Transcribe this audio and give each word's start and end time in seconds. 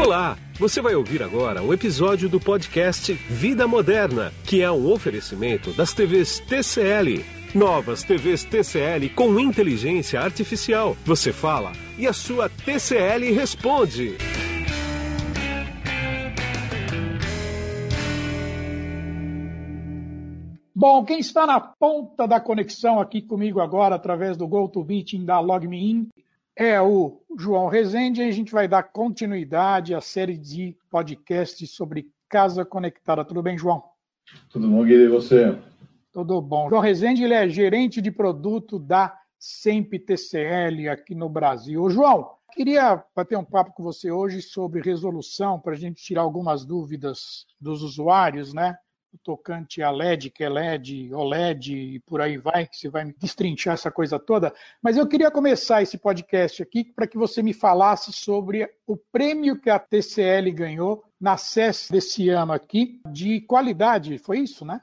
Olá! 0.00 0.38
Você 0.60 0.80
vai 0.80 0.94
ouvir 0.94 1.24
agora 1.24 1.60
um 1.60 1.72
episódio 1.72 2.28
do 2.28 2.38
podcast 2.38 3.12
Vida 3.12 3.66
Moderna, 3.66 4.32
que 4.46 4.62
é 4.62 4.70
um 4.70 4.90
oferecimento 4.90 5.72
das 5.72 5.92
TVs 5.92 6.38
TCL. 6.38 7.24
Novas 7.52 8.04
TVs 8.04 8.44
TCL 8.44 9.10
com 9.10 9.40
inteligência 9.40 10.20
artificial. 10.20 10.96
Você 11.04 11.32
fala 11.32 11.72
e 11.98 12.06
a 12.06 12.12
sua 12.12 12.48
TCL 12.48 13.34
responde. 13.34 14.16
Bom, 20.74 21.04
quem 21.04 21.18
está 21.18 21.44
na 21.44 21.58
ponta 21.58 22.24
da 22.28 22.40
conexão 22.40 23.00
aqui 23.00 23.20
comigo 23.20 23.60
agora, 23.60 23.96
através 23.96 24.36
do 24.36 24.46
GoToMeeting 24.46 25.24
da 25.24 25.40
LogMeIn, 25.40 26.08
é 26.58 26.82
o 26.82 27.22
João 27.38 27.68
Rezende 27.68 28.20
e 28.20 28.28
a 28.28 28.32
gente 28.32 28.50
vai 28.50 28.66
dar 28.66 28.82
continuidade 28.82 29.94
à 29.94 30.00
série 30.00 30.36
de 30.36 30.76
podcasts 30.90 31.70
sobre 31.70 32.10
casa 32.28 32.64
conectada. 32.64 33.24
Tudo 33.24 33.40
bem, 33.40 33.56
João? 33.56 33.84
Tudo 34.50 34.68
bom, 34.68 34.82
Guilherme, 34.82 35.04
e 35.04 35.08
você? 35.08 35.56
Tudo 36.12 36.42
bom. 36.42 36.68
João 36.68 36.82
Rezende 36.82 37.22
ele 37.22 37.32
é 37.32 37.48
gerente 37.48 38.02
de 38.02 38.10
produto 38.10 38.76
da 38.76 39.16
SEMP 39.38 40.00
TCL 40.00 40.88
aqui 40.90 41.14
no 41.14 41.28
Brasil. 41.28 41.88
João, 41.90 42.28
queria 42.52 43.04
bater 43.14 43.38
um 43.38 43.44
papo 43.44 43.72
com 43.72 43.84
você 43.84 44.10
hoje 44.10 44.42
sobre 44.42 44.80
resolução, 44.80 45.60
para 45.60 45.74
a 45.74 45.76
gente 45.76 46.02
tirar 46.02 46.22
algumas 46.22 46.64
dúvidas 46.64 47.46
dos 47.60 47.84
usuários, 47.84 48.52
né? 48.52 48.76
Tocante 49.22 49.82
a 49.82 49.90
LED, 49.90 50.30
que 50.30 50.44
é 50.44 50.48
LED, 50.48 51.12
OLED 51.14 51.74
e 51.74 52.00
por 52.00 52.20
aí 52.20 52.36
vai, 52.36 52.66
que 52.66 52.76
você 52.76 52.88
vai 52.88 53.04
me 53.04 53.14
destrinchar 53.18 53.74
essa 53.74 53.90
coisa 53.90 54.18
toda. 54.18 54.52
Mas 54.82 54.96
eu 54.96 55.06
queria 55.06 55.30
começar 55.30 55.82
esse 55.82 55.96
podcast 55.96 56.62
aqui 56.62 56.84
para 56.84 57.06
que 57.06 57.16
você 57.16 57.42
me 57.42 57.52
falasse 57.52 58.12
sobre 58.12 58.68
o 58.86 58.96
prêmio 58.96 59.60
que 59.60 59.70
a 59.70 59.78
TCL 59.78 60.50
ganhou 60.52 61.04
na 61.20 61.36
CES 61.36 61.88
desse 61.90 62.28
ano 62.28 62.52
aqui, 62.52 63.00
de 63.10 63.40
qualidade, 63.40 64.18
foi 64.18 64.40
isso, 64.40 64.64
né? 64.64 64.80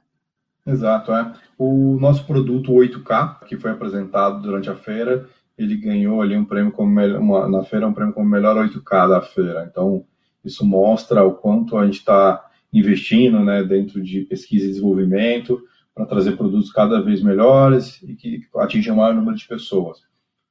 Exato, 0.66 1.14
é. 1.14 1.34
O 1.58 1.98
nosso 2.00 2.26
produto 2.26 2.72
8K, 2.74 3.46
que 3.46 3.58
foi 3.58 3.72
apresentado 3.72 4.42
durante 4.42 4.70
a 4.70 4.76
feira, 4.76 5.30
ele 5.58 5.78
ganhou 5.78 6.22
ali 6.22 6.36
um 6.36 6.44
prêmio 6.44 6.72
como 6.72 7.00
uma, 7.00 7.48
na 7.48 7.64
feira 7.64 7.88
um 7.88 7.94
prêmio 7.94 8.14
como 8.14 8.28
melhor 8.28 8.58
8K 8.58 9.08
da 9.08 9.22
feira. 9.22 9.68
Então, 9.70 10.04
isso 10.44 10.66
mostra 10.66 11.24
o 11.24 11.34
quanto 11.34 11.78
a 11.78 11.86
gente 11.86 12.00
está 12.00 12.44
investindo 12.76 13.40
né, 13.40 13.64
dentro 13.64 14.04
de 14.04 14.22
pesquisa 14.22 14.66
e 14.66 14.68
desenvolvimento 14.68 15.64
para 15.94 16.06
trazer 16.06 16.36
produtos 16.36 16.74
cada 16.74 17.02
vez 17.02 17.24
melhores 17.24 18.04
e 18.04 18.16
que 18.16 18.42
atinjam 18.58 18.96
o 18.96 18.98
maior 18.98 19.16
número 19.16 19.38
de 19.38 19.48
pessoas. 19.48 20.00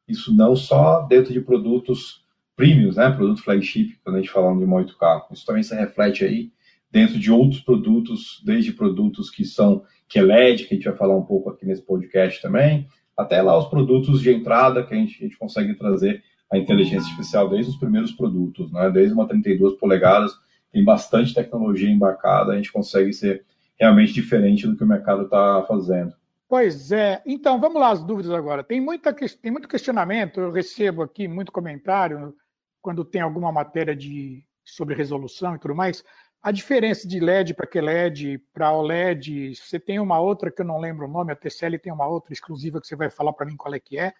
Isso 0.09 0.35
não 0.35 0.57
só 0.57 1.03
dentro 1.03 1.35
de 1.35 1.41
produtos 1.43 2.25
premiums, 2.57 2.97
né, 2.97 3.11
produto 3.11 3.43
flagship, 3.43 3.99
quando 4.03 4.17
a 4.17 4.21
gente 4.21 4.31
fala 4.31 4.57
de 4.57 4.65
8K, 4.65 5.25
isso 5.33 5.45
também 5.45 5.63
se 5.63 5.75
reflete 5.75 6.25
aí 6.25 6.51
dentro 6.91 7.19
de 7.19 7.31
outros 7.31 7.61
produtos, 7.61 8.41
desde 8.43 8.73
produtos 8.73 9.29
que 9.29 9.45
são 9.45 9.85
que 10.09 10.19
é 10.19 10.23
LED, 10.23 10.65
que 10.65 10.75
a 10.75 10.77
gente 10.77 10.89
vai 10.89 10.97
falar 10.97 11.17
um 11.17 11.25
pouco 11.25 11.51
aqui 11.51 11.67
nesse 11.67 11.83
podcast 11.83 12.41
também, 12.41 12.89
até 13.17 13.43
lá 13.43 13.59
os 13.59 13.67
produtos 13.67 14.23
de 14.23 14.33
entrada 14.33 14.83
que 14.83 14.95
a 14.95 14.97
gente, 14.97 15.19
a 15.21 15.27
gente 15.27 15.37
consegue 15.37 15.75
trazer 15.75 16.23
a 16.51 16.57
inteligência 16.57 17.09
artificial 17.09 17.51
desde 17.51 17.73
os 17.73 17.77
primeiros 17.77 18.13
produtos, 18.13 18.73
né, 18.73 18.91
desde 18.91 19.13
uma 19.13 19.29
32 19.29 19.75
polegadas 19.75 20.33
tem 20.75 20.85
bastante 20.85 21.33
tecnologia 21.33 21.89
embarcada, 21.89 22.53
a 22.53 22.57
gente 22.57 22.73
consegue 22.73 23.13
ser 23.13 23.45
realmente 23.79 24.13
diferente 24.13 24.67
do 24.67 24.77
que 24.77 24.83
o 24.83 24.87
mercado 24.87 25.23
está 25.23 25.65
fazendo. 25.69 26.13
Pois 26.49 26.91
é. 26.91 27.23
Então, 27.25 27.61
vamos 27.61 27.81
lá 27.81 27.93
as 27.93 28.03
dúvidas 28.03 28.33
agora. 28.33 28.65
Tem, 28.65 28.81
muita, 28.81 29.13
tem 29.13 29.53
muito 29.53 29.69
questionamento, 29.69 30.41
eu 30.41 30.51
recebo 30.51 31.03
aqui 31.03 31.29
muito 31.29 31.53
comentário 31.53 32.35
quando 32.83 33.05
tem 33.05 33.21
alguma 33.21 33.53
matéria 33.53 33.95
de, 33.95 34.45
sobre 34.65 34.97
resolução 34.97 35.55
e 35.55 35.59
tudo 35.61 35.77
mais. 35.77 36.03
A 36.43 36.51
diferença 36.51 37.07
de 37.07 37.21
LED 37.21 37.55
para 37.55 37.69
QLED 37.69 38.39
para 38.53 38.73
OLED, 38.73 39.55
você 39.55 39.79
tem 39.79 40.01
uma 40.01 40.19
outra 40.19 40.51
que 40.51 40.61
eu 40.61 40.67
não 40.67 40.81
lembro 40.81 41.07
o 41.07 41.11
nome, 41.11 41.33
a 41.33 41.37
TCL 41.37 41.79
tem 41.79 41.93
uma 41.93 42.07
outra 42.09 42.33
exclusiva 42.33 42.81
que 42.81 42.87
você 42.89 42.97
vai 42.97 43.11
falar 43.11 43.33
para 43.33 43.47
mim 43.47 43.57
qual 43.57 43.73
é 43.73 43.79
que 43.79 43.97
é, 43.97 44.13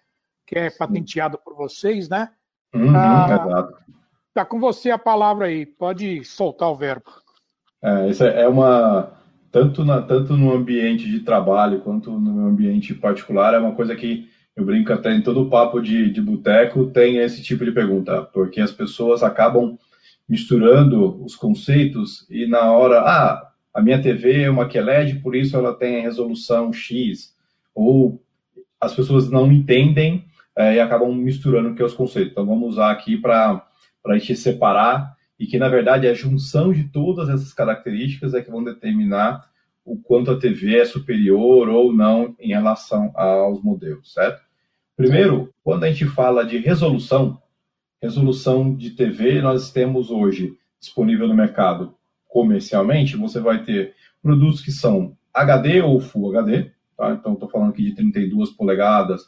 que 0.47 0.57
é 0.57 0.69
patenteada 0.69 1.37
por 1.37 1.53
vocês, 1.53 2.07
né? 2.07 2.31
Uhum, 2.73 2.95
ah, 2.95 3.25
exato. 3.25 4.04
Está 4.35 4.43
com 4.43 4.59
você 4.59 4.91
a 4.91 4.97
palavra 4.97 5.45
aí, 5.45 5.65
pode 5.65 6.21
soltar 6.25 6.69
o 6.69 6.75
verbo. 6.75 7.05
É, 7.81 8.09
isso 8.09 8.21
é 8.21 8.45
uma. 8.45 9.13
Tanto, 9.49 9.85
na, 9.85 10.01
tanto 10.01 10.35
no 10.35 10.51
ambiente 10.51 11.09
de 11.09 11.21
trabalho 11.21 11.79
quanto 11.79 12.11
no 12.11 12.45
ambiente 12.45 12.93
particular, 12.93 13.53
é 13.53 13.59
uma 13.59 13.73
coisa 13.73 13.95
que 13.95 14.27
eu 14.53 14.65
brinco 14.65 14.91
até 14.91 15.15
em 15.15 15.21
todo 15.21 15.49
papo 15.49 15.79
de, 15.79 16.11
de 16.11 16.21
boteco, 16.21 16.87
tem 16.87 17.19
esse 17.19 17.41
tipo 17.41 17.63
de 17.63 17.71
pergunta, 17.71 18.23
porque 18.33 18.59
as 18.59 18.73
pessoas 18.73 19.23
acabam 19.23 19.79
misturando 20.27 21.23
os 21.23 21.33
conceitos 21.37 22.29
e 22.29 22.45
na 22.45 22.69
hora, 22.73 22.99
ah, 23.03 23.51
a 23.73 23.81
minha 23.81 24.01
TV 24.01 24.41
é 24.41 24.49
uma 24.49 24.67
QLED, 24.67 25.21
por 25.21 25.33
isso 25.33 25.55
ela 25.55 25.73
tem 25.73 26.01
resolução 26.01 26.73
X, 26.73 27.33
ou 27.73 28.21
as 28.81 28.93
pessoas 28.93 29.31
não 29.31 29.49
entendem 29.49 30.25
é, 30.57 30.75
e 30.75 30.79
acabam 30.81 31.15
misturando 31.15 31.73
que 31.73 31.81
é 31.81 31.85
os 31.85 31.93
conceitos. 31.93 32.33
Então 32.33 32.45
vamos 32.45 32.67
usar 32.71 32.91
aqui 32.91 33.15
para 33.15 33.65
para 34.05 34.13
a 34.13 34.17
gente 34.19 34.35
separar 34.35 35.17
e 35.39 35.47
que, 35.47 35.57
na 35.57 35.67
verdade, 35.67 36.07
a 36.07 36.13
junção 36.13 36.71
de 36.71 36.83
todas 36.83 37.27
essas 37.27 37.51
características 37.51 38.35
é 38.35 38.41
que 38.41 38.51
vão 38.51 38.63
determinar 38.63 39.49
o 39.83 39.97
quanto 39.97 40.29
a 40.29 40.37
TV 40.39 40.77
é 40.77 40.85
superior 40.85 41.67
ou 41.69 41.91
não 41.91 42.35
em 42.39 42.49
relação 42.49 43.11
aos 43.15 43.63
modelos, 43.63 44.13
certo? 44.13 44.43
Primeiro, 44.95 45.51
quando 45.63 45.85
a 45.85 45.91
gente 45.91 46.05
fala 46.05 46.45
de 46.45 46.59
resolução, 46.59 47.41
resolução 47.99 48.75
de 48.75 48.91
TV, 48.91 49.41
nós 49.41 49.71
temos 49.71 50.11
hoje 50.11 50.55
disponível 50.79 51.27
no 51.27 51.33
mercado 51.33 51.95
comercialmente, 52.27 53.17
você 53.17 53.39
vai 53.39 53.63
ter 53.63 53.95
produtos 54.21 54.61
que 54.61 54.71
são 54.71 55.17
HD 55.33 55.81
ou 55.81 55.99
Full 55.99 56.37
HD, 56.37 56.71
tá? 56.95 57.11
então 57.11 57.33
estou 57.33 57.49
falando 57.49 57.71
aqui 57.71 57.83
de 57.83 57.95
32 57.95 58.51
polegadas 58.51 59.23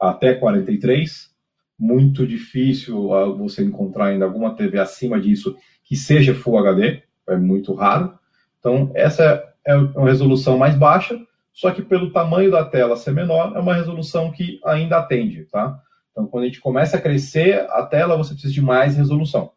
até 0.00 0.34
43, 0.34 1.30
muito 1.78 2.26
difícil 2.26 3.10
uh, 3.10 3.36
você 3.36 3.62
encontrar 3.62 4.06
ainda 4.06 4.24
alguma 4.24 4.54
TV 4.54 4.78
acima 4.78 5.20
disso 5.20 5.56
que 5.84 5.94
seja 5.94 6.34
Full 6.34 6.58
HD, 6.58 7.02
é 7.28 7.36
muito 7.36 7.74
raro. 7.74 8.18
Então, 8.58 8.90
essa 8.94 9.44
é 9.64 9.76
uma 9.76 10.08
resolução 10.08 10.58
mais 10.58 10.76
baixa, 10.76 11.20
só 11.52 11.70
que 11.70 11.82
pelo 11.82 12.12
tamanho 12.12 12.50
da 12.50 12.64
tela 12.64 12.96
ser 12.96 13.12
menor, 13.12 13.56
é 13.56 13.60
uma 13.60 13.74
resolução 13.74 14.30
que 14.30 14.60
ainda 14.64 14.98
atende, 14.98 15.44
tá? 15.44 15.80
Então, 16.10 16.26
quando 16.26 16.44
a 16.44 16.46
gente 16.46 16.60
começa 16.60 16.96
a 16.96 17.00
crescer 17.00 17.66
a 17.70 17.84
tela, 17.84 18.16
você 18.16 18.32
precisa 18.32 18.54
de 18.54 18.62
mais 18.62 18.96
resolução. 18.96 19.52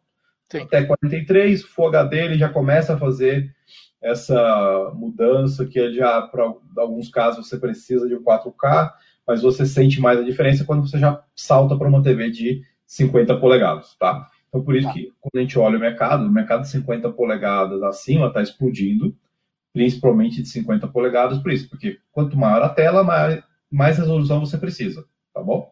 Sim. 0.49 0.59
Até 0.59 0.83
43, 0.83 1.63
Full 1.63 1.87
HD 1.87 2.17
ele 2.17 2.37
já 2.37 2.49
começa 2.49 2.93
a 2.93 2.97
fazer 2.97 3.53
essa 4.01 4.91
mudança 4.93 5.65
que 5.65 5.93
já, 5.93 6.21
para 6.21 6.53
alguns 6.77 7.09
casos, 7.09 7.47
você 7.47 7.57
precisa 7.57 8.07
de 8.07 8.15
um 8.15 8.23
4K, 8.23 8.91
mas 9.29 9.43
você 9.43 9.63
sente 9.63 10.01
mais 10.01 10.17
a 10.17 10.23
diferença 10.23 10.65
quando 10.65 10.81
você 10.81 10.97
já 10.97 11.23
salta 11.35 11.77
para 11.77 11.87
uma 11.87 12.01
TV 12.01 12.31
de 12.31 12.63
50 12.87 13.39
polegadas, 13.39 13.95
tá? 13.99 14.27
Então, 14.47 14.63
por 14.63 14.75
isso 14.75 14.87
tá. 14.87 14.93
que 14.93 15.13
quando 15.21 15.39
a 15.39 15.41
gente 15.41 15.59
olha 15.59 15.77
o 15.77 15.79
mercado, 15.79 16.25
o 16.25 16.31
mercado 16.31 16.61
de 16.61 16.69
50 16.69 17.11
polegadas 17.11 17.83
acima 17.83 18.25
está 18.25 18.41
explodindo, 18.41 19.15
principalmente 19.71 20.41
de 20.41 20.49
50 20.49 20.87
polegadas, 20.87 21.37
por 21.37 21.51
isso, 21.51 21.69
porque 21.69 21.99
quanto 22.11 22.35
maior 22.35 22.63
a 22.63 22.69
tela, 22.69 23.03
mais, 23.03 23.43
mais 23.69 23.99
resolução 23.99 24.39
você 24.39 24.57
precisa, 24.57 25.05
tá 25.31 25.43
bom? 25.43 25.71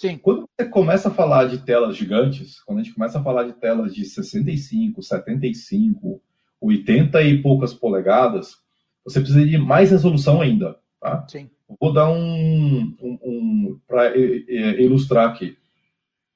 Sim. 0.00 0.18
Quando 0.18 0.48
você 0.58 0.68
começa 0.68 1.08
a 1.08 1.14
falar 1.14 1.44
de 1.44 1.58
telas 1.58 1.96
gigantes, 1.96 2.60
quando 2.64 2.80
a 2.80 2.82
gente 2.82 2.94
começa 2.94 3.20
a 3.20 3.22
falar 3.22 3.44
de 3.44 3.52
telas 3.52 3.94
de 3.94 4.04
65, 4.04 5.00
75, 5.00 6.20
80 6.60 7.22
e 7.22 7.40
poucas 7.40 7.72
polegadas, 7.72 8.56
você 9.04 9.20
precisa 9.20 9.46
de 9.46 9.56
mais 9.56 9.92
resolução 9.92 10.40
ainda, 10.40 10.76
tá? 11.00 11.24
Sim. 11.28 11.48
Vou 11.80 11.92
dar 11.92 12.10
um, 12.10 12.96
um, 13.00 13.18
um 13.22 13.80
para 13.86 14.16
ilustrar 14.16 15.28
aqui. 15.28 15.56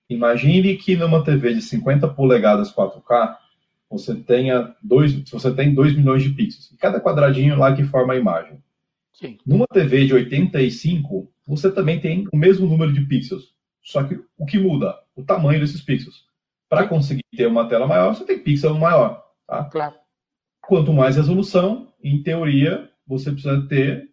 Imagine 0.08 0.76
que 0.76 0.94
numa 0.94 1.24
TV 1.24 1.54
de 1.54 1.62
50 1.62 2.06
polegadas 2.08 2.72
4K, 2.72 3.36
você 3.88 4.14
tenha 4.14 4.74
dois, 4.82 5.12
você 5.30 5.52
tem 5.54 5.74
2 5.74 5.96
milhões 5.96 6.22
de 6.22 6.30
pixels. 6.30 6.70
E 6.72 6.76
cada 6.76 7.00
quadradinho 7.00 7.58
lá 7.58 7.74
que 7.74 7.84
forma 7.84 8.12
a 8.12 8.16
imagem. 8.16 8.62
Sim. 9.12 9.38
Numa 9.46 9.66
TV 9.66 10.06
de 10.06 10.14
85, 10.14 11.30
você 11.46 11.70
também 11.70 12.00
tem 12.00 12.26
o 12.32 12.36
mesmo 12.36 12.66
número 12.66 12.92
de 12.92 13.02
pixels. 13.02 13.54
Só 13.82 14.02
que 14.04 14.20
o 14.38 14.46
que 14.46 14.58
muda? 14.58 14.98
O 15.16 15.22
tamanho 15.22 15.60
desses 15.60 15.80
pixels. 15.80 16.26
Para 16.68 16.86
conseguir 16.86 17.24
ter 17.36 17.46
uma 17.46 17.68
tela 17.68 17.86
maior, 17.86 18.14
você 18.14 18.24
tem 18.24 18.38
pixel 18.38 18.74
maior. 18.74 19.22
Tá? 19.46 19.64
Claro. 19.64 19.94
Quanto 20.62 20.92
mais 20.92 21.16
resolução, 21.16 21.92
em 22.02 22.22
teoria, 22.22 22.90
você 23.06 23.30
precisa 23.32 23.66
ter 23.66 24.11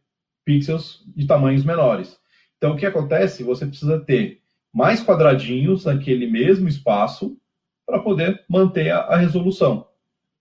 pixels 0.49 1.03
de 1.15 1.27
tamanhos 1.27 1.63
menores. 1.63 2.19
Então, 2.57 2.73
o 2.73 2.75
que 2.75 2.87
acontece? 2.87 3.43
Você 3.43 3.67
precisa 3.67 3.99
ter 3.99 4.39
mais 4.73 5.03
quadradinhos 5.03 5.85
naquele 5.85 6.25
mesmo 6.25 6.67
espaço 6.67 7.37
para 7.85 7.99
poder 7.99 8.43
manter 8.49 8.89
a, 8.89 9.01
a, 9.01 9.17
resolução. 9.17 9.85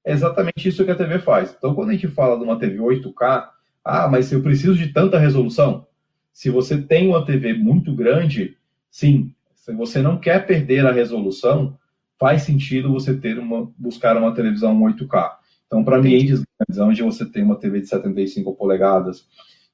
É 0.03 0.13
exatamente 0.13 0.67
isso 0.67 0.83
que 0.83 0.91
a 0.91 0.95
TV 0.95 1.19
faz. 1.19 1.55
Então, 1.57 1.75
quando 1.75 1.91
a 1.91 1.93
gente 1.93 2.09
fala 2.09 2.39
de 2.39 2.43
uma 2.43 2.59
TV 2.59 2.79
8K, 2.79 3.49
ah, 3.85 4.09
mas 4.09 4.33
eu 4.33 4.43
preciso 4.43 4.75
de 4.77 4.95
tanta 4.95 5.19
resolução. 5.19 5.87
Se 6.33 6.49
você 6.49 6.81
tem 6.81 7.09
uma 7.09 7.27
TV 7.27 7.53
muito 7.53 7.95
grande, 7.95 8.57
sim, 8.91 9.35
se 9.55 9.75
você 9.75 10.01
não 10.01 10.19
quer 10.19 10.47
perder 10.47 10.87
a 10.87 10.93
resolução, 10.93 11.79
faz 12.19 12.43
sentido 12.43 12.93
você 12.93 13.15
ter 13.15 13.39
uma, 13.39 13.71
buscar 13.77 14.17
uma 14.17 14.35
televisão 14.35 14.81
8K. 14.81 15.33
Então, 15.67 15.85
para 15.85 15.99
ambientes 15.99 16.43
grandes, 16.59 16.79
onde 16.79 17.03
você 17.03 17.27
tem 17.27 17.43
uma 17.43 17.57
TV 17.57 17.81
de 17.81 17.89
75 17.89 18.55
polegadas 18.57 19.27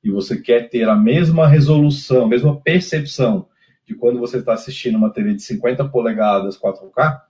e 0.05 0.11
você 0.11 0.39
quer 0.39 0.69
ter 0.69 0.87
a 0.87 0.95
mesma 0.95 1.49
resolução, 1.49 2.25
a 2.25 2.29
mesma 2.29 2.61
percepção 2.61 3.49
de 3.87 3.95
quando 3.95 4.21
você 4.21 4.39
está 4.39 4.53
assistindo 4.53 4.97
uma 4.97 5.11
TV 5.11 5.35
de 5.35 5.43
50 5.43 5.89
polegadas 5.89 6.59
4K, 6.59 7.23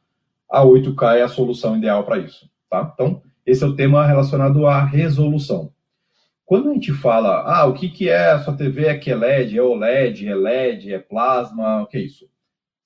a 0.51 0.63
8K 0.63 1.17
é 1.17 1.23
a 1.23 1.29
solução 1.29 1.77
ideal 1.77 2.05
para 2.05 2.19
isso. 2.19 2.51
Tá? 2.69 2.91
Então, 2.93 3.23
esse 3.47 3.63
é 3.63 3.67
o 3.67 3.77
tema 3.77 4.05
relacionado 4.05 4.67
à 4.67 4.85
resolução. 4.85 5.73
Quando 6.45 6.71
a 6.71 6.75
gente 6.75 6.93
fala, 6.93 7.43
ah, 7.47 7.65
o 7.65 7.75
que, 7.75 7.89
que 7.89 8.09
é 8.09 8.33
a 8.33 8.41
sua 8.41 8.57
TV? 8.57 8.87
É 8.87 8.99
que 8.99 9.11
é 9.11 9.15
LED, 9.15 9.57
é 9.57 9.63
OLED, 9.63 10.29
é 10.29 10.35
LED, 10.35 10.93
é 10.93 10.99
plasma, 10.99 11.83
o 11.83 11.87
que 11.87 11.97
é 11.97 12.01
isso? 12.01 12.29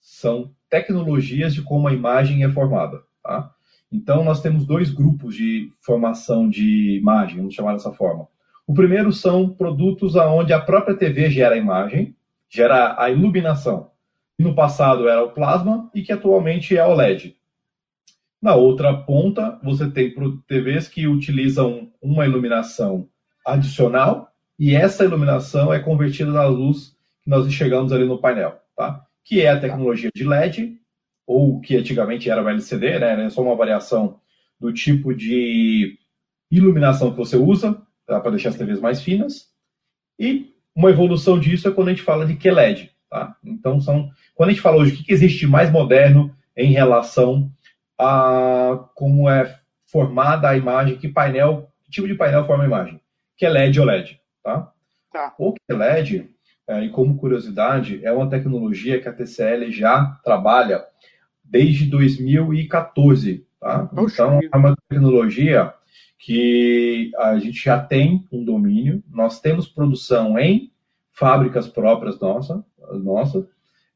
São 0.00 0.52
tecnologias 0.68 1.54
de 1.54 1.62
como 1.62 1.88
a 1.88 1.92
imagem 1.92 2.44
é 2.44 2.50
formada. 2.50 3.02
Tá? 3.22 3.50
Então, 3.90 4.22
nós 4.22 4.42
temos 4.42 4.66
dois 4.66 4.90
grupos 4.90 5.34
de 5.34 5.72
formação 5.80 6.48
de 6.48 6.98
imagem, 6.98 7.38
vamos 7.38 7.54
chamar 7.54 7.72
dessa 7.72 7.92
forma. 7.92 8.28
O 8.68 8.74
primeiro 8.74 9.10
são 9.14 9.48
produtos 9.48 10.14
onde 10.14 10.52
a 10.52 10.60
própria 10.60 10.94
TV 10.94 11.30
gera 11.30 11.54
a 11.54 11.58
imagem, 11.58 12.14
gera 12.50 13.02
a 13.02 13.10
iluminação. 13.10 13.92
No 14.38 14.54
passado 14.54 15.08
era 15.08 15.24
o 15.24 15.30
plasma 15.30 15.90
e 15.94 16.02
que 16.02 16.12
atualmente 16.12 16.76
é 16.76 16.84
o 16.84 16.92
LED. 16.92 17.34
Na 18.42 18.54
outra 18.54 18.94
ponta, 18.94 19.58
você 19.64 19.90
tem 19.90 20.14
TVs 20.46 20.86
que 20.86 21.08
utilizam 21.08 21.90
uma 22.02 22.26
iluminação 22.26 23.08
adicional 23.44 24.30
e 24.58 24.74
essa 24.74 25.02
iluminação 25.02 25.72
é 25.72 25.80
convertida 25.80 26.30
na 26.30 26.44
luz 26.44 26.94
que 27.22 27.30
nós 27.30 27.46
enxergamos 27.46 27.90
ali 27.90 28.04
no 28.04 28.20
painel, 28.20 28.58
tá? 28.76 29.02
Que 29.24 29.40
é 29.40 29.48
a 29.48 29.58
tecnologia 29.58 30.10
de 30.14 30.24
LED, 30.24 30.78
ou 31.26 31.58
que 31.58 31.74
antigamente 31.74 32.28
era 32.28 32.44
o 32.44 32.48
LCD, 32.50 32.98
né? 32.98 33.24
É 33.24 33.30
só 33.30 33.40
uma 33.40 33.56
variação 33.56 34.20
do 34.60 34.74
tipo 34.74 35.14
de 35.14 35.98
iluminação 36.50 37.12
que 37.12 37.16
você 37.16 37.38
usa 37.38 37.82
tá? 38.08 38.18
para 38.18 38.30
deixar 38.30 38.48
as 38.48 38.56
TVs 38.56 38.80
mais 38.80 39.02
finas. 39.02 39.50
E 40.18 40.52
uma 40.74 40.90
evolução 40.90 41.38
disso 41.38 41.68
é 41.68 41.70
quando 41.70 41.88
a 41.88 41.90
gente 41.90 42.02
fala 42.02 42.26
de 42.26 42.34
QLED, 42.34 42.90
tá? 43.08 43.36
Então 43.44 43.80
são 43.80 44.10
quando 44.34 44.48
a 44.48 44.52
gente 44.52 44.62
fala 44.62 44.78
hoje 44.78 44.94
o 44.94 44.96
que, 44.96 45.04
que 45.04 45.12
existe 45.12 45.46
mais 45.46 45.70
moderno 45.70 46.34
em 46.56 46.72
relação 46.72 47.52
a 47.98 48.88
como 48.94 49.28
é 49.28 49.58
formada 49.86 50.48
a 50.48 50.56
imagem, 50.56 50.96
que 50.96 51.08
painel, 51.08 51.70
que 51.84 51.90
tipo 51.90 52.08
de 52.08 52.14
painel 52.14 52.46
forma 52.46 52.64
a 52.64 52.66
imagem, 52.66 53.00
que 53.36 53.44
é 53.44 53.48
LED 53.48 53.80
ou 53.80 53.86
LED, 53.86 54.20
tá? 54.42 54.72
tá. 55.12 55.34
O 55.38 55.54
QLED, 55.68 56.30
é, 56.66 56.84
e 56.84 56.90
como 56.90 57.16
curiosidade, 57.16 58.04
é 58.04 58.12
uma 58.12 58.28
tecnologia 58.28 59.00
que 59.00 59.08
a 59.08 59.12
TCL 59.12 59.70
já 59.70 60.18
trabalha 60.22 60.84
desde 61.42 61.86
2014, 61.86 63.46
tá? 63.60 63.88
Então 63.92 64.40
é 64.52 64.56
uma 64.56 64.76
tecnologia 64.88 65.72
que 66.18 67.12
a 67.16 67.38
gente 67.38 67.64
já 67.64 67.80
tem 67.80 68.26
um 68.32 68.44
domínio, 68.44 69.02
nós 69.08 69.40
temos 69.40 69.68
produção 69.68 70.38
em 70.38 70.72
fábricas 71.12 71.68
próprias 71.68 72.18
nossa, 72.18 72.64
nossa, 73.02 73.48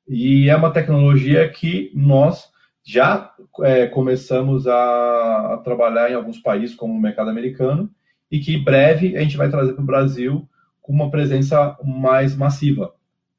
e 0.09 0.49
é 0.49 0.57
uma 0.57 0.73
tecnologia 0.73 1.49
que 1.49 1.91
nós 1.95 2.51
já 2.85 3.33
é, 3.61 3.87
começamos 3.87 4.67
a, 4.67 5.55
a, 5.55 5.57
trabalhar 5.59 6.11
em 6.11 6.15
alguns 6.15 6.39
países, 6.39 6.75
como 6.75 6.95
o 6.95 7.01
mercado 7.01 7.31
americano, 7.31 7.91
e 8.31 8.41
que 8.41 8.55
em 8.55 8.63
breve 8.63 9.17
a 9.17 9.21
gente 9.21 9.37
vai 9.37 9.49
trazer 9.49 9.75
para 9.75 9.83
o 9.83 9.87
Brasil 9.87 10.49
com 10.81 10.93
uma 10.93 11.11
presença 11.11 11.77
mais 11.85 12.35
massiva. 12.35 12.93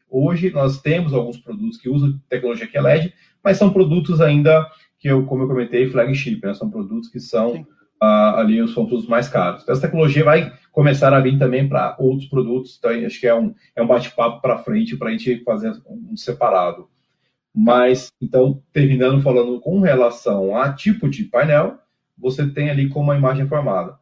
Hoje 0.10 0.50
nós 0.52 0.82
temos 0.82 1.14
alguns 1.14 1.38
produtos 1.38 1.78
que 1.78 1.90
usam 1.90 2.18
tecnologia 2.30 2.68
que 2.68 2.78
é 2.78 2.82
LED, 2.82 3.14
mas 3.44 3.58
são 3.58 3.74
produtos 3.74 4.22
ainda 4.22 4.66
que 4.98 5.10
eu, 5.10 5.26
como 5.26 5.44
eu 5.44 5.48
comentei, 5.48 5.90
flagship, 5.90 6.40
né? 6.42 6.54
são 6.54 6.70
produtos 6.70 7.10
que 7.10 7.20
são 7.20 7.66
ali 8.04 8.62
os 8.62 8.74
produtos 8.74 9.08
mais 9.08 9.28
caros. 9.28 9.68
Essa 9.68 9.82
tecnologia 9.82 10.24
vai 10.24 10.54
começar 10.72 11.14
a 11.14 11.20
vir 11.20 11.38
também 11.38 11.68
para 11.68 11.96
outros 12.00 12.28
produtos, 12.28 12.78
então 12.78 12.92
acho 13.06 13.20
que 13.20 13.28
é 13.28 13.36
um, 13.36 13.54
é 13.76 13.82
um 13.82 13.88
bate-papo 13.88 14.42
para 14.42 14.60
frente 14.60 14.98
para 14.98 15.10
a 15.10 15.12
gente 15.12 15.44
fazer 15.44 15.74
um 15.88 16.16
separado. 16.18 16.88
Mas, 17.56 18.12
então, 18.20 18.62
terminando 18.72 19.22
falando 19.22 19.60
com 19.60 19.80
relação 19.80 20.58
a 20.58 20.74
tipo 20.74 21.08
de 21.08 21.26
painel, 21.26 21.78
você 22.18 22.48
tem 22.50 22.70
ali 22.70 22.90
como 22.90 23.12
a 23.12 23.18
imagem 23.18 23.48
formada. 23.48 23.96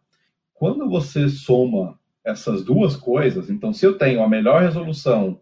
Quando 0.53 0.89
você 0.89 1.27
soma 1.27 1.99
essas 2.23 2.63
duas 2.63 2.95
coisas, 2.95 3.49
então, 3.49 3.73
se 3.73 3.85
eu 3.85 3.97
tenho 3.97 4.23
a 4.23 4.29
melhor 4.29 4.61
resolução 4.61 5.39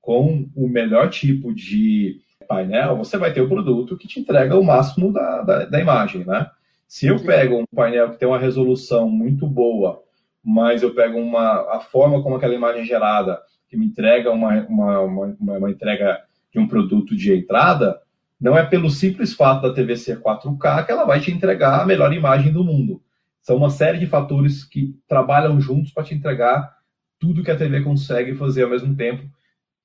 com 0.00 0.48
o 0.54 0.68
melhor 0.68 1.10
tipo 1.10 1.52
de 1.52 2.20
painel, 2.46 2.96
você 2.96 3.18
vai 3.18 3.32
ter 3.32 3.40
o 3.40 3.48
produto 3.48 3.96
que 3.96 4.06
te 4.06 4.20
entrega 4.20 4.56
o 4.56 4.64
máximo 4.64 5.12
da, 5.12 5.42
da, 5.42 5.64
da 5.64 5.80
imagem, 5.80 6.24
né? 6.24 6.48
Se 6.88 7.06
eu 7.06 7.22
pego 7.22 7.58
um 7.58 7.66
painel 7.66 8.10
que 8.10 8.16
tem 8.16 8.26
uma 8.26 8.38
resolução 8.38 9.10
muito 9.10 9.46
boa, 9.46 10.02
mas 10.42 10.82
eu 10.82 10.94
pego 10.94 11.18
uma, 11.18 11.76
a 11.76 11.80
forma 11.80 12.22
como 12.22 12.36
aquela 12.36 12.54
imagem 12.54 12.80
é 12.80 12.86
gerada, 12.86 13.38
que 13.68 13.76
me 13.76 13.84
entrega 13.84 14.30
uma, 14.30 14.66
uma, 14.66 15.00
uma, 15.00 15.36
uma 15.38 15.70
entrega 15.70 16.18
de 16.50 16.58
um 16.58 16.66
produto 16.66 17.14
de 17.14 17.34
entrada, 17.34 18.00
não 18.40 18.56
é 18.56 18.64
pelo 18.64 18.88
simples 18.88 19.34
fato 19.34 19.60
da 19.60 19.74
TV 19.74 19.96
ser 19.96 20.22
4K 20.22 20.86
que 20.86 20.92
ela 20.92 21.04
vai 21.04 21.20
te 21.20 21.30
entregar 21.30 21.82
a 21.82 21.84
melhor 21.84 22.10
imagem 22.14 22.50
do 22.50 22.64
mundo. 22.64 23.02
São 23.42 23.56
uma 23.56 23.68
série 23.68 23.98
de 23.98 24.06
fatores 24.06 24.64
que 24.64 24.98
trabalham 25.06 25.60
juntos 25.60 25.92
para 25.92 26.04
te 26.04 26.14
entregar 26.14 26.74
tudo 27.18 27.42
que 27.42 27.50
a 27.50 27.56
TV 27.56 27.82
consegue 27.82 28.34
fazer 28.34 28.62
ao 28.62 28.70
mesmo 28.70 28.96
tempo. 28.96 29.28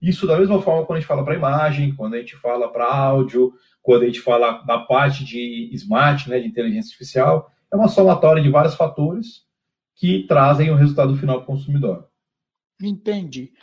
Isso 0.02 0.26
da 0.26 0.38
mesma 0.38 0.62
forma 0.62 0.86
quando 0.86 0.98
a 0.98 1.00
gente 1.02 1.08
fala 1.08 1.26
para 1.26 1.36
imagem, 1.36 1.94
quando 1.96 2.14
a 2.14 2.20
gente 2.20 2.38
fala 2.38 2.72
para 2.72 2.86
áudio, 2.86 3.54
quando 3.84 4.04
a 4.04 4.06
gente 4.06 4.22
fala 4.22 4.64
da 4.64 4.80
parte 4.80 5.24
de 5.24 5.70
smart, 5.74 6.30
né, 6.30 6.40
de 6.40 6.48
inteligência 6.48 6.88
artificial, 6.90 7.52
é 7.72 7.76
uma 7.76 7.90
somatória 7.90 8.42
de 8.42 8.50
vários 8.50 8.76
fatores 8.76 9.44
que 9.96 10.26
trazem 10.26 10.72
o 10.72 10.76
resultado 10.76 11.16
final 11.18 11.36
para 11.36 11.44
o 11.44 11.48
consumidor. 11.48 12.08
Entendi. 12.82 13.54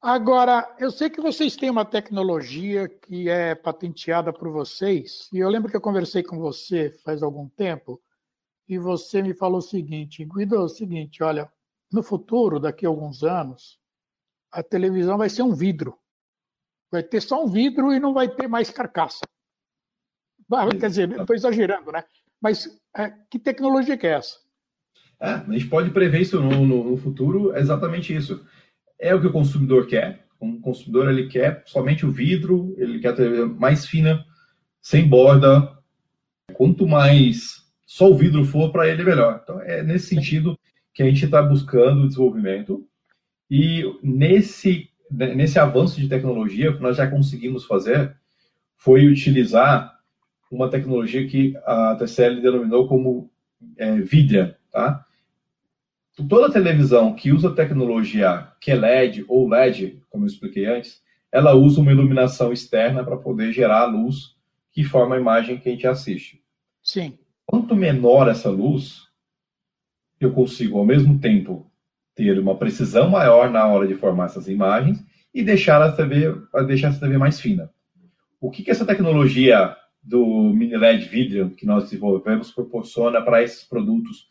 Agora, 0.00 0.74
eu 0.80 0.90
sei 0.90 1.08
que 1.08 1.20
vocês 1.20 1.54
têm 1.54 1.70
uma 1.70 1.84
tecnologia 1.84 2.88
que 2.88 3.28
é 3.28 3.54
patenteada 3.54 4.32
por 4.32 4.50
vocês, 4.50 5.28
e 5.32 5.38
eu 5.38 5.48
lembro 5.48 5.70
que 5.70 5.76
eu 5.76 5.80
conversei 5.80 6.22
com 6.24 6.38
você 6.38 6.90
faz 7.04 7.22
algum 7.22 7.48
tempo, 7.48 8.02
e 8.68 8.78
você 8.78 9.22
me 9.22 9.34
falou 9.34 9.58
o 9.58 9.62
seguinte, 9.62 10.24
Guido, 10.24 10.56
é 10.56 10.60
o 10.60 10.68
seguinte, 10.68 11.22
olha, 11.22 11.48
no 11.92 12.02
futuro, 12.02 12.58
daqui 12.58 12.86
a 12.86 12.88
alguns 12.88 13.22
anos, 13.22 13.78
a 14.50 14.62
televisão 14.62 15.18
vai 15.18 15.28
ser 15.28 15.42
um 15.42 15.54
vidro. 15.54 15.96
Vai 16.90 17.02
ter 17.02 17.20
só 17.20 17.44
um 17.44 17.46
vidro 17.46 17.92
e 17.92 18.00
não 18.00 18.12
vai 18.12 18.28
ter 18.28 18.48
mais 18.48 18.70
carcaça. 18.70 19.20
Quer 20.78 20.88
dizer, 20.88 21.10
estou 21.12 21.36
exagerando, 21.36 21.92
né? 21.92 22.04
Mas 22.40 22.68
é, 22.96 23.12
que 23.30 23.38
tecnologia 23.38 23.96
que 23.96 24.06
é 24.06 24.14
essa? 24.14 24.36
É, 25.20 25.30
a 25.30 25.52
gente 25.52 25.66
pode 25.66 25.90
prever 25.90 26.20
isso 26.20 26.40
no, 26.40 26.66
no, 26.66 26.90
no 26.90 26.96
futuro, 26.96 27.54
é 27.54 27.60
exatamente 27.60 28.14
isso 28.14 28.44
é 29.02 29.12
o 29.12 29.20
que 29.20 29.26
o 29.26 29.32
consumidor 29.32 29.88
quer. 29.88 30.24
O 30.38 30.60
consumidor 30.60 31.10
ele 31.10 31.26
quer 31.26 31.64
somente 31.66 32.06
o 32.06 32.10
vidro, 32.10 32.74
ele 32.78 33.00
quer 33.00 33.14
ter 33.14 33.46
mais 33.46 33.84
fina, 33.84 34.24
sem 34.80 35.06
borda. 35.06 35.76
Quanto 36.54 36.86
mais 36.86 37.66
só 37.84 38.10
o 38.10 38.16
vidro 38.16 38.44
for 38.44 38.70
para 38.70 38.88
ele, 38.88 39.02
melhor. 39.02 39.40
Então 39.42 39.60
é 39.60 39.82
nesse 39.82 40.06
sentido 40.06 40.58
que 40.94 41.02
a 41.02 41.06
gente 41.06 41.24
está 41.24 41.42
buscando 41.42 42.02
o 42.02 42.08
desenvolvimento 42.08 42.86
e 43.50 43.82
nesse 44.02 44.88
nesse 45.10 45.58
avanço 45.58 46.00
de 46.00 46.08
tecnologia 46.08 46.70
o 46.70 46.76
que 46.76 46.82
nós 46.82 46.96
já 46.96 47.06
conseguimos 47.06 47.66
fazer 47.66 48.16
foi 48.78 49.06
utilizar 49.06 49.92
uma 50.54 50.68
tecnologia 50.68 51.26
que 51.26 51.56
a 51.64 51.96
TCL 51.96 52.40
denominou 52.40 52.86
como 52.86 53.30
é, 53.76 53.96
Vidria, 53.96 54.58
tá? 54.70 55.04
toda 56.28 56.52
televisão 56.52 57.14
que 57.14 57.32
usa 57.32 57.54
tecnologia 57.54 58.48
que 58.60 58.70
é 58.70 58.74
LED 58.74 59.24
ou 59.28 59.48
LED, 59.48 60.02
como 60.10 60.24
eu 60.24 60.28
expliquei 60.28 60.66
antes, 60.66 61.02
ela 61.30 61.54
usa 61.54 61.80
uma 61.80 61.90
iluminação 61.90 62.52
externa 62.52 63.02
para 63.02 63.16
poder 63.16 63.52
gerar 63.52 63.80
a 63.80 63.86
luz 63.86 64.36
que 64.70 64.84
forma 64.84 65.14
a 65.14 65.18
imagem 65.20 65.58
que 65.58 65.68
a 65.68 65.72
gente 65.72 65.86
assiste. 65.86 66.42
Sim. 66.82 67.18
Quanto 67.46 67.74
menor 67.74 68.28
essa 68.28 68.50
luz, 68.50 69.08
eu 70.20 70.32
consigo 70.32 70.78
ao 70.78 70.84
mesmo 70.84 71.18
tempo 71.18 71.70
ter 72.14 72.38
uma 72.38 72.56
precisão 72.56 73.08
maior 73.08 73.50
na 73.50 73.66
hora 73.66 73.86
de 73.86 73.94
formar 73.94 74.26
essas 74.26 74.48
imagens 74.48 75.02
e 75.34 75.42
deixar 75.42 75.80
a 75.80 75.92
TV, 75.92 76.34
deixar 76.66 76.88
essa 76.88 77.00
TV 77.00 77.16
mais 77.16 77.40
fina. 77.40 77.70
O 78.38 78.50
que, 78.50 78.62
que 78.62 78.70
essa 78.70 78.84
tecnologia 78.84 79.74
do 80.02 80.52
mini 80.52 80.76
LED 80.76 81.08
vidro 81.08 81.50
que 81.50 81.64
nós 81.64 81.84
desenvolvemos 81.84 82.50
proporciona 82.50 83.22
para 83.22 83.42
esses 83.42 83.64
produtos 83.64 84.26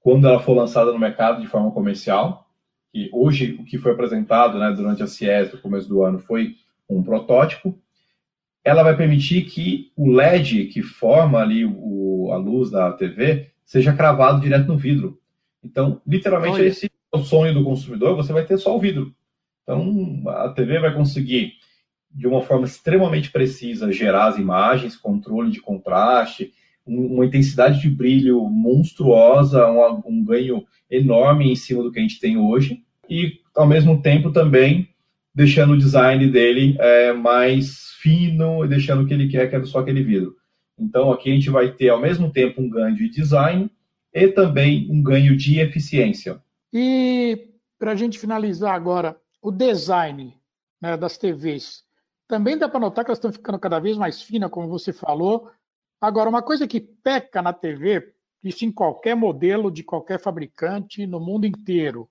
quando 0.00 0.26
ela 0.26 0.40
for 0.40 0.54
lançada 0.54 0.92
no 0.92 0.98
mercado 0.98 1.42
de 1.42 1.48
forma 1.48 1.70
comercial, 1.72 2.48
que 2.92 3.10
hoje 3.12 3.56
o 3.60 3.64
que 3.64 3.78
foi 3.78 3.92
apresentado 3.92 4.58
né, 4.58 4.72
durante 4.72 5.02
a 5.02 5.06
CIES 5.06 5.52
no 5.52 5.60
começo 5.60 5.88
do 5.88 6.02
ano 6.02 6.18
foi 6.18 6.54
um 6.88 7.02
protótipo, 7.02 7.78
ela 8.64 8.82
vai 8.82 8.96
permitir 8.96 9.44
que 9.44 9.92
o 9.96 10.10
LED 10.10 10.66
que 10.66 10.82
forma 10.82 11.38
ali 11.38 11.64
o, 11.64 12.30
a 12.32 12.36
luz 12.36 12.70
da 12.70 12.92
TV 12.92 13.50
seja 13.64 13.92
cravado 13.92 14.40
direto 14.40 14.66
no 14.66 14.76
vidro. 14.76 15.18
Então, 15.62 16.00
literalmente, 16.06 16.56
Olha. 16.56 16.66
esse 16.66 16.86
é 16.86 17.16
o 17.16 17.22
sonho 17.22 17.54
do 17.54 17.64
consumidor, 17.64 18.16
você 18.16 18.32
vai 18.32 18.44
ter 18.44 18.58
só 18.58 18.76
o 18.76 18.80
vidro. 18.80 19.14
Então, 19.62 20.22
a 20.26 20.48
TV 20.48 20.80
vai 20.80 20.92
conseguir 20.94 21.54
de 22.10 22.26
uma 22.26 22.42
forma 22.42 22.66
extremamente 22.66 23.30
precisa, 23.30 23.92
gerar 23.92 24.26
as 24.26 24.38
imagens, 24.38 24.96
controle 24.96 25.50
de 25.50 25.60
contraste, 25.60 26.52
uma 26.86 27.24
intensidade 27.24 27.80
de 27.80 27.88
brilho 27.88 28.40
monstruosa, 28.48 29.66
um, 29.70 30.02
um 30.06 30.24
ganho 30.24 30.64
enorme 30.90 31.50
em 31.50 31.54
cima 31.54 31.82
do 31.82 31.92
que 31.92 31.98
a 31.98 32.02
gente 32.02 32.18
tem 32.18 32.36
hoje, 32.36 32.82
e 33.08 33.40
ao 33.54 33.66
mesmo 33.66 34.02
tempo 34.02 34.32
também 34.32 34.88
deixando 35.34 35.74
o 35.74 35.78
design 35.78 36.28
dele 36.28 36.76
é, 36.80 37.12
mais 37.12 37.90
fino 38.00 38.64
e 38.64 38.68
deixando 38.68 39.02
o 39.02 39.06
que 39.06 39.14
ele 39.14 39.28
quer, 39.28 39.48
que 39.48 39.56
é 39.56 39.64
só 39.64 39.78
aquele 39.78 40.02
vidro. 40.02 40.34
Então 40.78 41.12
aqui 41.12 41.30
a 41.30 41.34
gente 41.34 41.50
vai 41.50 41.70
ter 41.70 41.90
ao 41.90 42.00
mesmo 42.00 42.32
tempo 42.32 42.60
um 42.60 42.68
ganho 42.68 42.96
de 42.96 43.08
design 43.08 43.70
e 44.12 44.28
também 44.28 44.88
um 44.90 45.02
ganho 45.02 45.36
de 45.36 45.60
eficiência. 45.60 46.40
E 46.72 47.48
para 47.78 47.92
a 47.92 47.96
gente 47.96 48.18
finalizar 48.18 48.74
agora, 48.74 49.16
o 49.40 49.50
design 49.50 50.34
né, 50.80 50.96
das 50.96 51.16
TVs. 51.16 51.84
Também 52.30 52.56
dá 52.56 52.68
para 52.68 52.78
notar 52.78 53.04
que 53.04 53.10
elas 53.10 53.18
estão 53.18 53.32
ficando 53.32 53.58
cada 53.58 53.80
vez 53.80 53.96
mais 53.96 54.22
finas, 54.22 54.48
como 54.52 54.68
você 54.68 54.92
falou. 54.92 55.50
Agora, 56.00 56.30
uma 56.30 56.40
coisa 56.40 56.64
que 56.64 56.80
peca 56.80 57.42
na 57.42 57.52
TV, 57.52 58.14
isso 58.40 58.64
em 58.64 58.70
qualquer 58.70 59.16
modelo 59.16 59.68
de 59.68 59.82
qualquer 59.82 60.20
fabricante 60.20 61.08
no 61.08 61.18
mundo 61.18 61.44
inteiro, 61.44 62.08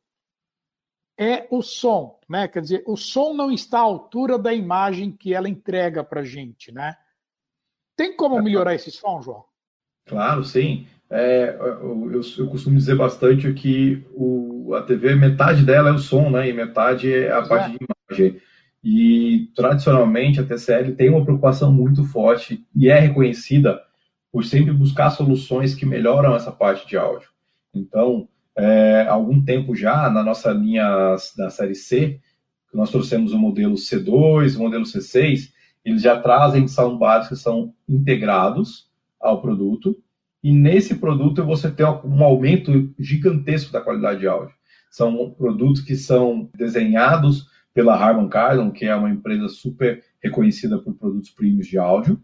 é 1.17 1.47
o 1.49 1.61
som, 1.61 2.19
né? 2.27 2.49
Quer 2.49 2.61
dizer, 2.61 2.83
o 2.85 2.97
som 2.97 3.33
não 3.33 3.49
está 3.49 3.79
à 3.79 3.83
altura 3.83 4.37
da 4.37 4.53
imagem 4.53 5.09
que 5.09 5.33
ela 5.33 5.47
entrega 5.47 6.03
para 6.03 6.19
a 6.19 6.25
gente, 6.25 6.69
né? 6.69 6.97
Tem 7.95 8.13
como 8.13 8.41
melhorar 8.43 8.75
esse 8.75 8.91
som, 8.91 9.21
João? 9.21 9.45
Claro, 10.05 10.43
sim. 10.43 10.85
É, 11.09 11.55
eu, 11.57 12.11
eu, 12.11 12.49
costumo 12.49 12.75
dizer 12.75 12.97
bastante 12.97 13.53
que 13.53 14.05
o, 14.13 14.73
a 14.75 14.83
TV, 14.83 15.15
metade 15.15 15.63
dela 15.63 15.89
é 15.89 15.93
o 15.93 15.97
som, 15.97 16.29
né? 16.29 16.49
E 16.49 16.51
metade 16.51 17.09
é 17.09 17.31
a 17.31 17.41
parte 17.41 17.73
é. 17.73 17.77
de 17.77 17.85
imagem. 17.85 18.48
E, 18.83 19.49
tradicionalmente, 19.55 20.39
a 20.39 20.45
TCL 20.45 20.95
tem 20.95 21.09
uma 21.09 21.23
preocupação 21.23 21.71
muito 21.71 22.03
forte 22.05 22.65
e 22.75 22.89
é 22.89 22.99
reconhecida 22.99 23.81
por 24.31 24.45
sempre 24.45 24.71
buscar 24.71 25.09
soluções 25.09 25.75
que 25.75 25.85
melhoram 25.85 26.35
essa 26.35 26.51
parte 26.51 26.87
de 26.87 26.97
áudio. 26.97 27.29
Então, 27.73 28.27
é, 28.55 29.05
há 29.07 29.13
algum 29.13 29.43
tempo 29.43 29.75
já, 29.75 30.09
na 30.09 30.23
nossa 30.23 30.51
linha 30.51 31.15
da 31.37 31.49
série 31.49 31.75
C, 31.75 32.19
nós 32.73 32.91
trouxemos 32.91 33.33
o 33.33 33.39
modelo 33.39 33.75
C2, 33.75 34.55
o 34.55 34.59
modelo 34.59 34.83
C6, 34.83 35.51
eles 35.83 36.01
já 36.01 36.19
trazem 36.19 36.67
soundbars 36.67 37.27
que 37.27 37.35
são 37.35 37.73
integrados 37.87 38.87
ao 39.19 39.41
produto, 39.41 39.97
e 40.43 40.51
nesse 40.51 40.95
produto 40.95 41.43
você 41.43 41.69
tem 41.69 41.85
um 41.85 42.23
aumento 42.23 42.93
gigantesco 42.97 43.71
da 43.71 43.81
qualidade 43.81 44.21
de 44.21 44.27
áudio. 44.27 44.55
São 44.89 45.31
produtos 45.31 45.81
que 45.81 45.95
são 45.95 46.49
desenhados 46.55 47.47
pela 47.79 47.95
Harman 47.95 48.27
Kardon, 48.27 48.71
que 48.71 48.83
é 48.83 48.93
uma 48.93 49.09
empresa 49.09 49.47
super 49.47 50.03
reconhecida 50.21 50.77
por 50.79 50.93
produtos 50.95 51.29
premiums 51.29 51.65
de 51.65 51.77
áudio. 51.77 52.21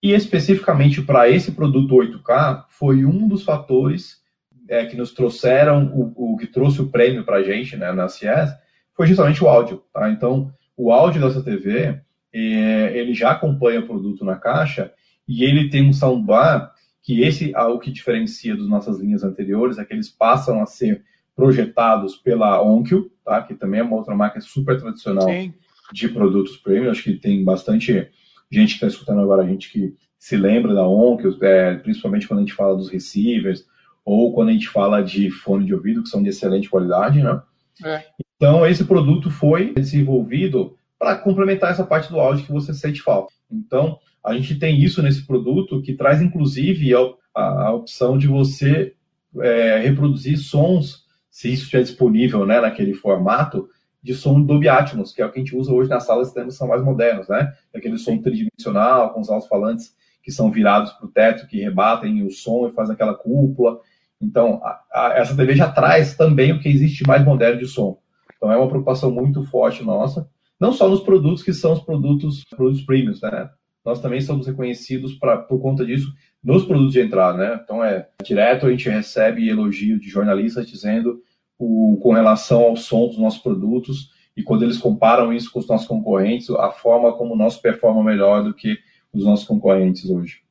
E 0.00 0.12
especificamente 0.12 1.02
para 1.02 1.28
esse 1.28 1.50
produto 1.50 1.96
8K, 1.96 2.66
foi 2.68 3.04
um 3.04 3.26
dos 3.26 3.42
fatores 3.42 4.22
é, 4.68 4.86
que 4.86 4.96
nos 4.96 5.12
trouxeram, 5.12 5.92
o, 5.92 6.34
o, 6.34 6.36
que 6.36 6.46
trouxe 6.46 6.80
o 6.80 6.88
prêmio 6.88 7.24
para 7.24 7.38
a 7.38 7.42
gente 7.42 7.76
né, 7.76 7.90
na 7.90 8.06
CIES, 8.06 8.50
foi 8.96 9.08
justamente 9.08 9.42
o 9.42 9.48
áudio. 9.48 9.82
Tá? 9.92 10.08
Então, 10.08 10.54
o 10.76 10.92
áudio 10.92 11.20
dessa 11.20 11.42
TV, 11.42 12.00
é, 12.32 12.96
ele 12.96 13.12
já 13.12 13.32
acompanha 13.32 13.80
o 13.80 13.86
produto 13.88 14.24
na 14.24 14.36
caixa 14.36 14.92
e 15.26 15.42
ele 15.42 15.68
tem 15.68 15.84
um 15.84 15.92
soundbar 15.92 16.72
que 17.02 17.22
esse 17.22 17.52
é 17.52 17.62
o 17.64 17.80
que 17.80 17.90
diferencia 17.90 18.56
das 18.56 18.68
nossas 18.68 19.00
linhas 19.00 19.24
anteriores, 19.24 19.78
é 19.78 19.84
que 19.84 19.94
eles 19.94 20.08
passam 20.08 20.62
a 20.62 20.66
ser 20.66 21.02
projetados 21.34 22.16
pela 22.16 22.62
Onkyo, 22.62 23.10
tá? 23.24 23.42
que 23.42 23.54
também 23.54 23.80
é 23.80 23.82
uma 23.82 23.96
outra 23.96 24.14
marca 24.14 24.40
super 24.40 24.78
tradicional 24.78 25.28
Sim. 25.28 25.54
de 25.92 26.08
produtos 26.08 26.56
premium. 26.56 26.90
Acho 26.90 27.04
que 27.04 27.14
tem 27.14 27.42
bastante 27.44 28.08
gente 28.50 28.68
que 28.68 28.74
está 28.74 28.86
escutando 28.86 29.20
agora, 29.20 29.42
a 29.42 29.46
gente 29.46 29.70
que 29.70 29.94
se 30.18 30.36
lembra 30.36 30.74
da 30.74 30.86
Onkyo, 30.86 31.36
é, 31.42 31.76
principalmente 31.76 32.28
quando 32.28 32.40
a 32.40 32.42
gente 32.42 32.54
fala 32.54 32.76
dos 32.76 32.90
receivers, 32.90 33.66
ou 34.04 34.32
quando 34.32 34.50
a 34.50 34.52
gente 34.52 34.68
fala 34.68 35.02
de 35.02 35.30
fone 35.30 35.64
de 35.64 35.74
ouvido, 35.74 36.02
que 36.02 36.08
são 36.08 36.22
de 36.22 36.28
excelente 36.28 36.68
qualidade. 36.68 37.22
Né? 37.22 37.42
É. 37.84 38.04
Então, 38.36 38.66
esse 38.66 38.84
produto 38.84 39.30
foi 39.30 39.72
desenvolvido 39.72 40.76
para 40.98 41.16
complementar 41.16 41.70
essa 41.70 41.84
parte 41.84 42.10
do 42.10 42.20
áudio 42.20 42.44
que 42.44 42.52
você 42.52 42.74
sente 42.74 43.00
falta. 43.00 43.32
Então, 43.50 43.98
a 44.24 44.34
gente 44.34 44.56
tem 44.56 44.80
isso 44.80 45.02
nesse 45.02 45.26
produto 45.26 45.82
que 45.82 45.94
traz, 45.94 46.20
inclusive, 46.22 46.94
a, 47.34 47.66
a 47.66 47.72
opção 47.72 48.16
de 48.16 48.28
você 48.28 48.94
é, 49.40 49.78
reproduzir 49.78 50.38
sons 50.38 51.04
se 51.32 51.50
isso 51.50 51.64
estiver 51.64 51.82
disponível 51.82 52.44
né, 52.44 52.60
naquele 52.60 52.92
formato, 52.92 53.66
de 54.02 54.14
som 54.14 54.42
Dolby 54.42 54.68
Atmos, 54.68 55.14
que 55.14 55.22
é 55.22 55.26
o 55.26 55.32
que 55.32 55.40
a 55.40 55.42
gente 55.42 55.56
usa 55.56 55.72
hoje 55.72 55.88
nas 55.88 56.04
salas 56.04 56.32
de 56.32 56.50
são 56.52 56.68
mais 56.68 56.84
modernos, 56.84 57.28
né? 57.28 57.52
Aquele 57.74 57.96
som 57.96 58.18
tridimensional, 58.18 59.14
com 59.14 59.20
os 59.20 59.30
alto-falantes 59.30 59.94
que 60.22 60.30
são 60.30 60.50
virados 60.50 60.92
para 60.92 61.06
o 61.06 61.10
teto, 61.10 61.46
que 61.46 61.60
rebatem 61.60 62.22
o 62.24 62.30
som 62.30 62.68
e 62.68 62.72
fazem 62.72 62.94
aquela 62.94 63.14
cúpula. 63.14 63.80
Então, 64.20 64.60
a, 64.62 64.82
a, 64.92 65.14
essa 65.14 65.34
TV 65.34 65.56
já 65.56 65.70
traz 65.70 66.16
também 66.16 66.52
o 66.52 66.60
que 66.60 66.68
existe 66.68 67.06
mais 67.06 67.24
moderno 67.24 67.60
de 67.60 67.66
som. 67.66 67.98
Então, 68.36 68.52
é 68.52 68.56
uma 68.56 68.68
preocupação 68.68 69.10
muito 69.10 69.42
forte 69.44 69.82
nossa, 69.82 70.28
não 70.60 70.72
só 70.72 70.88
nos 70.88 71.00
produtos 71.00 71.42
que 71.42 71.52
são 71.52 71.72
os 71.72 71.80
produtos, 71.80 72.44
produtos 72.50 72.82
premiums, 72.82 73.22
né? 73.22 73.48
Nós 73.84 74.00
também 74.00 74.20
somos 74.20 74.46
reconhecidos 74.46 75.14
pra, 75.14 75.38
por 75.38 75.60
conta 75.60 75.84
disso 75.84 76.12
nos 76.42 76.64
produtos 76.64 76.92
de 76.92 77.00
entrada, 77.00 77.38
né? 77.38 77.60
Então 77.62 77.84
é 77.84 78.08
direto 78.22 78.66
a 78.66 78.70
gente 78.70 78.88
recebe 78.88 79.48
elogio 79.48 79.98
de 79.98 80.08
jornalistas 80.08 80.66
dizendo 80.66 81.22
o, 81.58 81.98
com 82.02 82.12
relação 82.12 82.62
ao 82.62 82.76
som 82.76 83.06
dos 83.06 83.18
nossos 83.18 83.40
produtos 83.40 84.10
e 84.36 84.42
quando 84.42 84.64
eles 84.64 84.78
comparam 84.78 85.32
isso 85.32 85.52
com 85.52 85.58
os 85.58 85.68
nossos 85.68 85.86
concorrentes, 85.86 86.50
a 86.50 86.70
forma 86.70 87.12
como 87.12 87.36
nós 87.36 87.56
performa 87.56 88.02
melhor 88.02 88.42
do 88.42 88.54
que 88.54 88.78
os 89.12 89.24
nossos 89.24 89.46
concorrentes 89.46 90.08
hoje. 90.08 90.42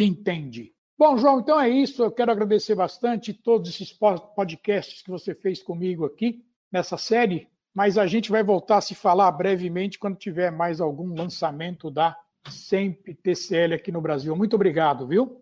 Entendi. 0.00 0.72
Bom, 0.98 1.16
João, 1.18 1.40
então 1.40 1.60
é 1.60 1.68
isso. 1.68 2.02
Eu 2.02 2.10
quero 2.10 2.32
agradecer 2.32 2.74
bastante 2.74 3.32
todos 3.32 3.68
esses 3.68 3.92
podcasts 3.92 5.02
que 5.02 5.10
você 5.10 5.34
fez 5.34 5.62
comigo 5.62 6.04
aqui 6.04 6.42
nessa 6.72 6.96
série, 6.96 7.46
mas 7.74 7.98
a 7.98 8.06
gente 8.06 8.30
vai 8.30 8.42
voltar 8.42 8.78
a 8.78 8.80
se 8.80 8.94
falar 8.94 9.30
brevemente 9.32 9.98
quando 9.98 10.16
tiver 10.16 10.50
mais 10.50 10.80
algum 10.80 11.14
lançamento 11.14 11.90
da 11.90 12.16
sempre 12.50 13.14
TCL 13.14 13.74
aqui 13.74 13.90
no 13.90 14.00
Brasil. 14.00 14.34
Muito 14.36 14.54
obrigado, 14.54 15.06
viu? 15.06 15.40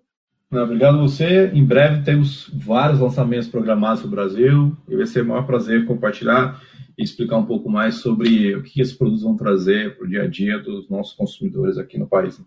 Não, 0.50 0.64
obrigado 0.64 0.99
a 0.99 1.02
você. 1.02 1.47
Em 1.49 1.64
breve 1.64 2.04
temos 2.04 2.50
vários 2.52 3.00
lançamentos 3.00 3.49
programados 3.49 4.02
no 4.04 4.11
Brasil 4.11 4.76
e 4.87 4.94
vai 4.94 5.06
ser 5.06 5.23
o 5.23 5.26
maior 5.26 5.47
prazer 5.47 5.87
compartilhar 5.87 6.62
e 6.97 7.02
explicar 7.02 7.38
um 7.38 7.47
pouco 7.47 7.71
mais 7.71 7.97
sobre 7.97 8.54
o 8.54 8.62
que 8.62 8.80
esses 8.80 8.94
produtos 8.94 9.23
vão 9.23 9.35
trazer 9.35 9.97
para 9.97 10.04
o 10.04 10.09
dia 10.09 10.25
a 10.25 10.28
dia 10.28 10.59
dos 10.59 10.90
nossos 10.90 11.14
consumidores 11.14 11.78
aqui 11.78 11.99
no 11.99 12.06
país. 12.06 12.38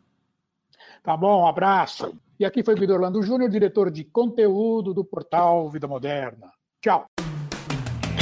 Tá 1.03 1.17
bom, 1.17 1.43
um 1.43 1.47
abraço. 1.47 2.13
E 2.39 2.45
aqui 2.45 2.63
foi 2.63 2.75
o 2.75 2.79
Vitor 2.79 2.97
Orlando 2.97 3.23
Júnior, 3.23 3.49
diretor 3.49 3.89
de 3.89 4.03
conteúdo 4.03 4.93
do 4.93 5.03
portal 5.03 5.69
Vida 5.71 5.87
Moderna. 5.87 6.51
Tchau. 6.81 7.07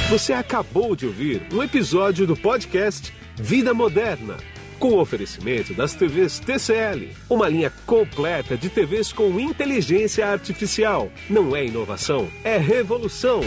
Você 0.10 0.32
acabou 0.32 0.96
de 0.96 1.06
ouvir 1.08 1.42
um 1.52 1.62
episódio 1.62 2.26
do 2.26 2.38
podcast 2.38 3.14
Vida 3.36 3.74
Moderna 3.74 4.38
com 4.74 4.98
oferecimento 4.98 5.74
das 5.74 5.94
TVs 5.94 6.40
TCL, 6.40 7.10
uma 7.30 7.48
linha 7.48 7.72
completa 7.86 8.58
de 8.58 8.70
TVs 8.70 9.14
com 9.14 9.40
inteligência 9.40 10.28
artificial. 10.28 11.12
Não 11.30 11.56
é 11.56 11.66
inovação, 11.66 12.30
é 12.44 12.58
revolução. 12.58 13.42